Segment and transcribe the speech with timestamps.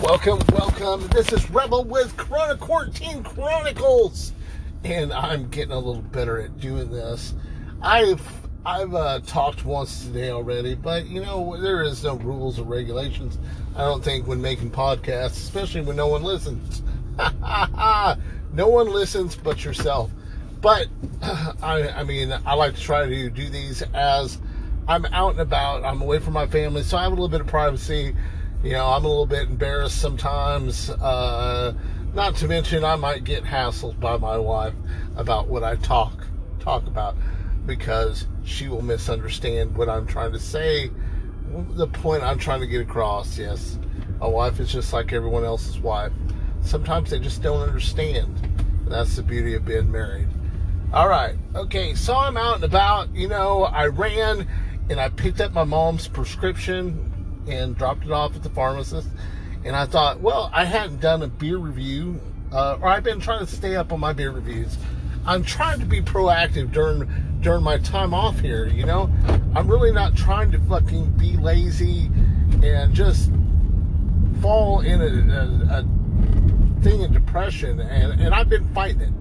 [0.00, 1.06] Welcome, welcome.
[1.08, 4.32] This is Rebel with Corona Quarantine Chronicles,
[4.82, 7.34] and I'm getting a little better at doing this.
[7.82, 8.22] I've
[8.64, 13.36] I've uh, talked once today already, but you know there is no rules or regulations.
[13.76, 16.80] I don't think when making podcasts, especially when no one listens.
[18.54, 20.10] no one listens but yourself.
[20.62, 20.88] But
[21.22, 24.38] I, I mean, I like to try to do these as
[24.88, 25.84] I'm out and about.
[25.84, 28.16] I'm away from my family, so I have a little bit of privacy
[28.62, 30.90] you know, I'm a little bit embarrassed sometimes.
[30.90, 31.72] Uh,
[32.14, 34.74] not to mention, I might get hassled by my wife
[35.16, 36.26] about what I talk
[36.58, 37.16] talk about
[37.64, 40.90] because she will misunderstand what I'm trying to say.
[41.70, 43.38] The point I'm trying to get across.
[43.38, 43.78] Yes,
[44.20, 46.12] a wife is just like everyone else's wife.
[46.62, 48.36] Sometimes they just don't understand.
[48.84, 50.28] And that's the beauty of being married.
[50.92, 51.36] All right.
[51.54, 51.94] Okay.
[51.94, 53.14] So I'm out and about.
[53.14, 54.46] You know, I ran
[54.90, 57.09] and I picked up my mom's prescription
[57.48, 59.08] and dropped it off at the pharmacist.
[59.64, 62.20] And I thought, well, I hadn't done a beer review,
[62.52, 64.76] uh, or I've been trying to stay up on my beer reviews.
[65.26, 67.08] I'm trying to be proactive during
[67.40, 68.66] during my time off here.
[68.66, 69.10] You know,
[69.54, 72.10] I'm really not trying to fucking be lazy
[72.62, 73.30] and just
[74.40, 77.80] fall in a, a, a thing of depression.
[77.80, 79.12] And and I've been fighting it.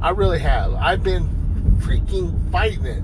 [0.00, 0.74] I really have.
[0.74, 1.28] I've been
[1.78, 3.02] freaking fighting it.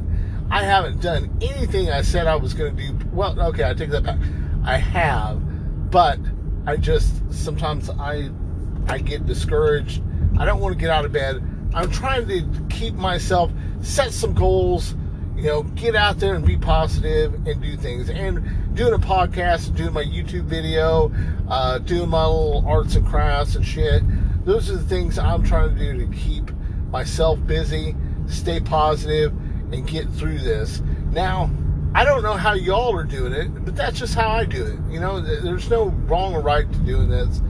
[0.50, 3.06] I haven't done anything I said I was going to do.
[3.12, 4.18] Well, okay, I take that back.
[4.64, 6.18] I have, but
[6.66, 8.30] I just sometimes I
[8.88, 10.02] I get discouraged.
[10.38, 11.42] I don't want to get out of bed.
[11.74, 14.94] I'm trying to keep myself set some goals,
[15.36, 18.08] you know, get out there and be positive and do things.
[18.08, 21.12] And doing a podcast, doing my YouTube video,
[21.48, 24.02] uh, doing my little arts and crafts and shit.
[24.44, 26.50] Those are the things I'm trying to do to keep
[26.90, 27.94] myself busy,
[28.26, 29.32] stay positive,
[29.72, 30.80] and get through this.
[31.10, 31.50] Now,
[31.96, 34.78] I don't know how y'all are doing it, but that's just how I do it.
[34.92, 37.40] You know, there's no wrong or right to doing this.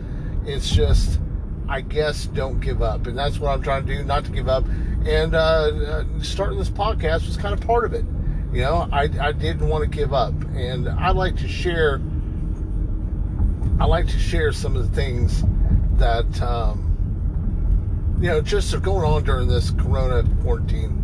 [0.44, 1.18] It's just,
[1.66, 3.06] I guess, don't give up.
[3.06, 4.66] And that's what I'm trying to do, not to give up.
[5.06, 8.04] And uh, uh, starting this podcast was kind of part of it.
[8.52, 10.34] You know, I, I didn't want to give up.
[10.54, 12.02] And I like to share,
[13.80, 15.42] I like to share some of the things
[15.94, 21.03] that, um, you know, just are going on during this corona quarantine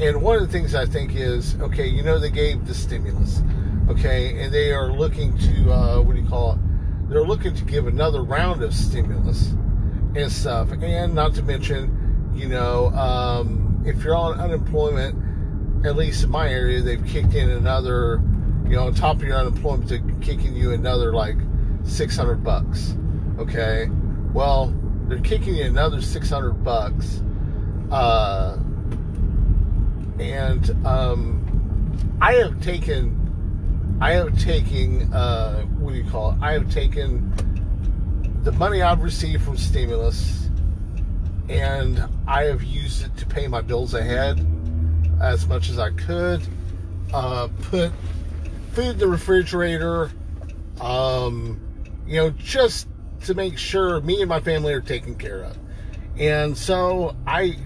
[0.00, 3.42] and one of the things I think is, okay, you know, they gave the stimulus,
[3.88, 6.58] okay, and they are looking to, uh, what do you call it?
[7.10, 9.52] They're looking to give another round of stimulus
[10.14, 10.70] and stuff.
[10.72, 16.48] And not to mention, you know, um, if you're on unemployment, at least in my
[16.48, 18.22] area, they've kicked in another,
[18.64, 21.36] you know, on top of your unemployment, they're kicking you another like
[21.84, 22.94] 600 bucks.
[23.38, 23.88] Okay.
[24.32, 24.72] Well,
[25.08, 27.22] they're kicking you another 600 bucks.
[27.90, 28.56] Uh,
[30.20, 36.38] and um, I have taken, I have taken, uh, what do you call it?
[36.42, 37.32] I have taken
[38.42, 40.48] the money I've received from stimulus,
[41.48, 44.46] and I have used it to pay my bills ahead
[45.22, 46.42] as much as I could.
[47.12, 47.90] Uh, put
[48.72, 50.10] food in the refrigerator,
[50.80, 51.60] um,
[52.06, 52.88] you know, just
[53.22, 55.58] to make sure me and my family are taken care of.
[56.18, 57.56] And so I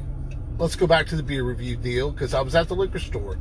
[0.59, 3.38] let's go back to the beer review deal because I was at the liquor store.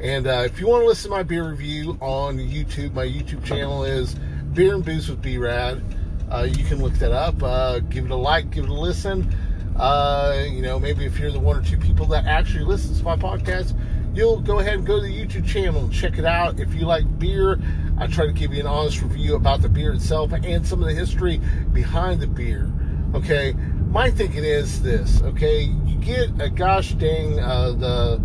[0.00, 3.44] And uh, if you want to listen to my beer review on YouTube, my YouTube
[3.44, 4.14] channel is
[4.52, 5.82] Beer and Booze with B-Rad.
[6.30, 7.42] Uh, you can look that up.
[7.42, 9.34] Uh, give it a like, give it a listen.
[9.76, 13.04] Uh, you know, maybe if you're the one or two people that actually listens to
[13.04, 13.76] my podcast,
[14.14, 16.60] you'll go ahead and go to the YouTube channel and check it out.
[16.60, 17.58] If you like beer,
[17.98, 20.88] I try to give you an honest review about the beer itself and some of
[20.88, 21.40] the history
[21.72, 22.70] behind the beer.
[23.14, 23.54] Okay,
[23.92, 25.20] my thinking is this.
[25.22, 28.22] Okay, you get a gosh dang uh, the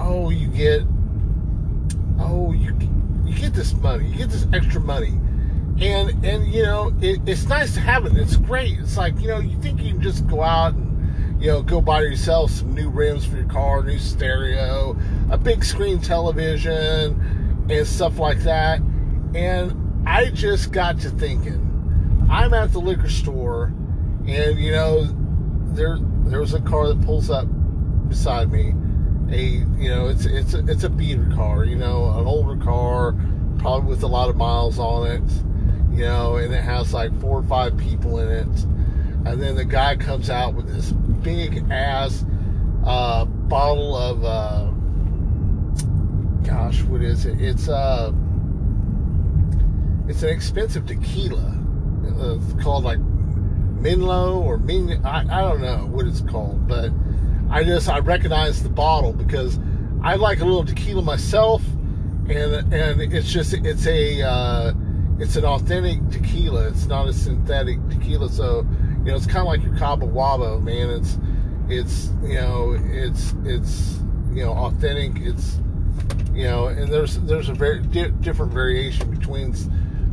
[0.00, 0.82] oh you get
[2.18, 2.76] oh you
[3.24, 5.18] you get this money, you get this extra money,
[5.80, 8.16] and and you know it, it's nice to have it.
[8.16, 8.80] It's great.
[8.80, 11.80] It's like you know you think you can just go out and you know go
[11.80, 14.98] buy yourself some new rims for your car, new stereo,
[15.30, 18.80] a big screen television, and stuff like that.
[19.32, 23.72] And I just got to thinking, I'm at the liquor store,
[24.28, 25.04] and you know
[25.74, 27.46] there there was a car that pulls up
[28.08, 28.74] beside me.
[29.30, 29.40] A
[29.80, 33.14] you know it's it's a, it's a beater car, you know, an older car,
[33.58, 37.38] probably with a lot of miles on it, you know, and it has like four
[37.38, 38.64] or five people in it.
[39.26, 42.24] And then the guy comes out with this big ass
[42.84, 44.70] uh, bottle of uh,
[46.46, 47.40] gosh, what is it?
[47.40, 48.12] It's uh
[50.08, 51.52] it's an expensive tequila.
[52.04, 53.00] It's called like
[53.80, 55.04] Minlo or Min.
[55.04, 56.90] I, I don't know what it's called, but
[57.50, 59.58] I just I recognize the bottle because
[60.02, 61.62] I like a little tequila myself,
[62.28, 64.72] and and it's just it's a uh,
[65.18, 66.68] it's an authentic tequila.
[66.68, 68.28] It's not a synthetic tequila.
[68.28, 68.66] So,
[68.98, 70.90] you know, it's kind of like your Cabo Wabo, man.
[70.90, 71.18] It's,
[71.68, 73.98] it's, you know, it's, it's,
[74.32, 75.22] you know, authentic.
[75.22, 75.58] It's,
[76.34, 79.54] you know, and there's, there's a very di- different variation between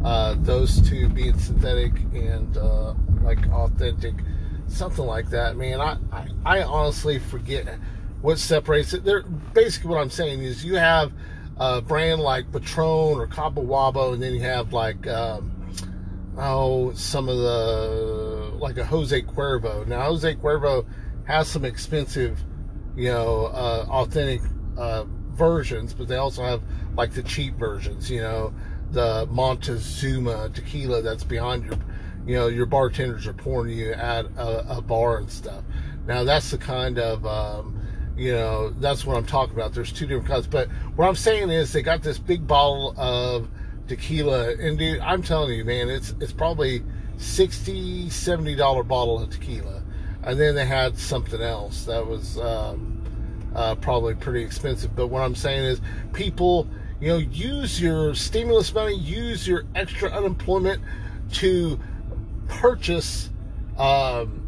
[0.06, 2.94] uh, those two being synthetic and uh,
[3.24, 4.16] like authentic,
[4.68, 5.56] something like that.
[5.56, 7.68] Man, I, I, I honestly forget
[8.22, 9.04] what separates it.
[9.04, 9.24] There,
[9.54, 11.12] basically, what I'm saying is you have
[11.58, 15.52] a brand like Patron or Cabo Wabo, and then you have like um,
[16.38, 19.86] oh some of the like a Jose Cuervo.
[19.88, 20.86] Now Jose Cuervo
[21.26, 22.44] has some expensive,
[22.96, 24.42] you know, uh, authentic
[24.78, 26.62] uh, versions, but they also have
[26.96, 28.10] like the cheap versions.
[28.10, 28.54] You know,
[28.92, 31.78] the Montezuma tequila that's behind your,
[32.26, 35.64] you know, your bartenders are pouring you at a, a bar and stuff.
[36.08, 37.80] Now that's the kind of um,
[38.16, 39.74] you know, that's what I'm talking about.
[39.74, 40.48] There's two different kinds.
[40.48, 43.48] But what I'm saying is they got this big bottle of
[43.88, 44.54] tequila.
[44.56, 46.84] And dude, I'm telling you, man, it's it's probably
[47.18, 49.82] 60 70 dollar bottle of tequila.
[50.24, 53.04] And then they had something else that was um,
[53.56, 54.96] uh, probably pretty expensive.
[54.96, 55.82] But what I'm saying is
[56.14, 56.68] people,
[57.02, 60.82] you know, use your stimulus money, use your extra unemployment
[61.34, 61.80] to
[62.48, 63.30] purchase
[63.78, 64.44] um,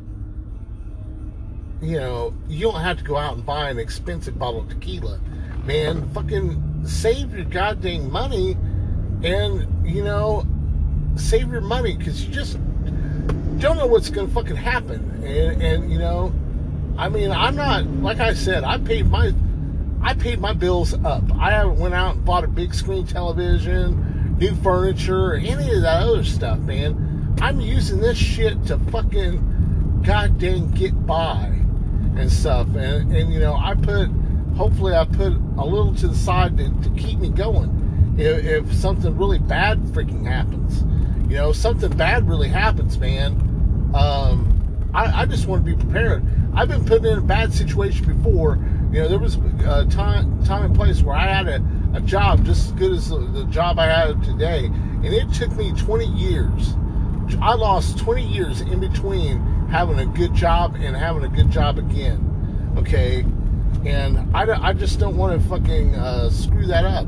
[1.81, 5.19] you know, you don't have to go out and buy an expensive bottle of tequila.
[5.65, 8.57] Man, fucking save your goddamn money
[9.24, 10.45] and, you know,
[11.15, 12.57] save your money because you just
[13.59, 15.24] don't know what's going to fucking happen.
[15.24, 16.33] And, and, you know,
[16.98, 19.33] I mean, I'm not, like I said, I paid my,
[20.01, 21.24] I paid my bills up.
[21.38, 26.24] I went out and bought a big screen television, new furniture, any of that other
[26.24, 27.14] stuff, man.
[27.42, 31.46] I'm using this shit to fucking goddamn get by
[32.16, 32.68] and stuff.
[32.76, 34.10] And, and you know, I put,
[34.56, 38.16] hopefully, I put a little to the side to, to keep me going.
[38.18, 40.84] If, if something really bad freaking happens,
[41.30, 43.34] you know, something bad really happens, man.
[43.94, 46.24] Um, I, I just want to be prepared.
[46.54, 48.58] I've been put in a bad situation before.
[48.92, 51.62] You know, there was a time, time and place where I had a,
[51.96, 55.52] a job just as good as the, the job I have today, and it took
[55.58, 56.76] me 20 years.
[57.42, 59.39] I lost 20 years in between
[59.69, 62.74] having a good job and having a good job again.
[62.77, 63.25] Okay,
[63.86, 67.07] and I, I just don't want to fucking uh, screw that up.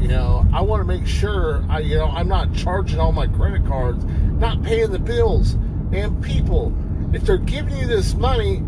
[0.00, 3.26] You know, I want to make sure I, you know, I'm not charging all my
[3.26, 5.54] credit cards, not paying the bills.
[5.92, 6.72] And people,
[7.12, 8.62] if they're giving you this money,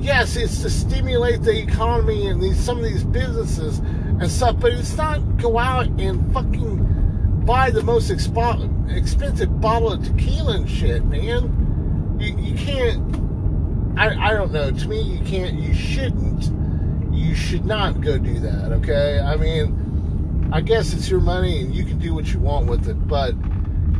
[0.00, 4.72] yes, it's to stimulate the economy and these some of these businesses and stuff, but
[4.72, 6.91] it's not go out and fucking
[7.44, 11.62] buy the most expo- expensive bottle of tequila and shit, man
[12.22, 13.98] you, you can't.
[13.98, 14.70] I, I don't know.
[14.70, 15.54] To me, you can't.
[15.58, 16.50] You shouldn't.
[17.12, 18.72] You should not go do that.
[18.72, 19.20] Okay.
[19.20, 22.88] I mean, I guess it's your money and you can do what you want with
[22.88, 23.34] it, but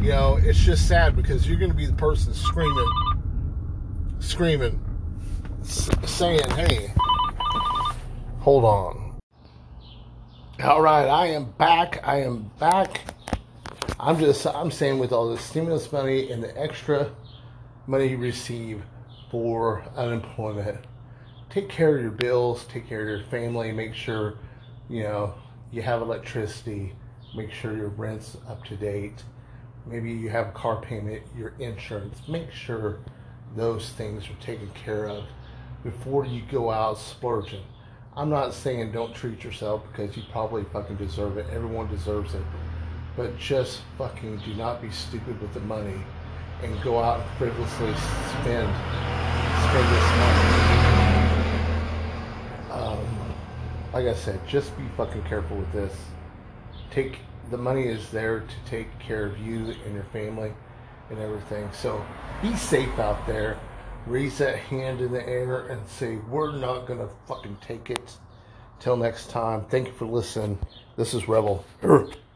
[0.01, 2.91] you know, it's just sad because you're going to be the person screaming,
[4.21, 4.81] screaming,
[5.63, 6.93] saying, "Hey,
[8.41, 9.21] hold on."
[10.63, 12.01] All right, I am back.
[12.05, 13.12] I am back.
[14.05, 17.13] I'm just I'm saying with all the stimulus money and the extra
[17.87, 18.83] money you receive
[19.31, 20.79] for unemployment.
[21.51, 24.39] Take care of your bills, take care of your family, make sure
[24.89, 25.35] you know
[25.71, 26.95] you have electricity,
[27.37, 29.23] make sure your rent's up to date.
[29.87, 32.23] Maybe you have a car payment, your insurance.
[32.27, 32.99] Make sure
[33.55, 35.27] those things are taken care of
[35.85, 37.63] before you go out splurging.
[38.17, 41.47] I'm not saying don't treat yourself because you probably fucking deserve it.
[41.53, 42.43] Everyone deserves it.
[43.17, 46.01] But just fucking do not be stupid with the money
[46.63, 47.95] and go out and frivolously
[48.41, 48.73] spend
[49.63, 50.73] spend this money.
[52.71, 53.35] Um,
[53.93, 55.95] like I said, just be fucking careful with this.
[56.91, 57.19] Take
[57.51, 60.53] the money is there to take care of you and your family
[61.11, 61.69] and everything.
[61.73, 62.05] So
[62.41, 63.59] be safe out there.
[64.07, 68.17] Raise that hand in the air and say, We're not gonna fucking take it.
[68.81, 70.59] Till next time, thank you for listening.
[70.97, 71.65] This is Rebel.